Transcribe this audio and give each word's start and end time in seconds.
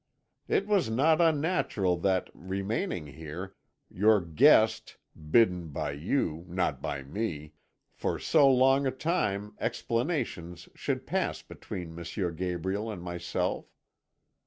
It 0.47 0.65
was 0.65 0.89
not 0.89 1.21
unnatural 1.21 1.95
that, 1.97 2.31
remaining 2.33 3.05
here, 3.05 3.55
your 3.87 4.19
guest 4.19 4.97
bidden 5.29 5.67
by 5.67 5.91
you, 5.91 6.43
not 6.47 6.81
by 6.81 7.03
me 7.03 7.53
for 7.91 8.17
so 8.17 8.49
long 8.51 8.87
a 8.87 8.91
time 8.91 9.53
explanations 9.59 10.67
should 10.73 11.05
pass 11.05 11.43
between 11.43 11.95
M. 11.99 12.35
Gabriel 12.35 12.89
and 12.89 13.03
myself. 13.03 13.75